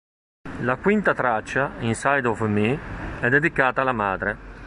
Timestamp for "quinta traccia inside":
0.77-2.27